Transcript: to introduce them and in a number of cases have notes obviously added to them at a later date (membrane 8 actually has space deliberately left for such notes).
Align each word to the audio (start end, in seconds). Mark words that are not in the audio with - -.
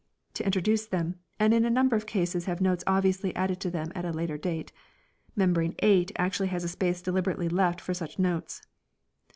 to 0.33 0.43
introduce 0.43 0.87
them 0.87 1.19
and 1.39 1.53
in 1.53 1.63
a 1.63 1.69
number 1.69 1.95
of 1.95 2.07
cases 2.07 2.45
have 2.45 2.59
notes 2.59 2.83
obviously 2.87 3.35
added 3.35 3.59
to 3.59 3.69
them 3.69 3.91
at 3.93 4.03
a 4.03 4.09
later 4.09 4.35
date 4.35 4.71
(membrane 5.35 5.75
8 5.77 6.11
actually 6.15 6.47
has 6.47 6.67
space 6.71 7.03
deliberately 7.03 7.47
left 7.47 7.79
for 7.79 7.93
such 7.93 8.17
notes). 8.17 8.63